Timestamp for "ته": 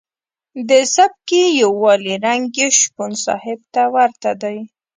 3.73-3.83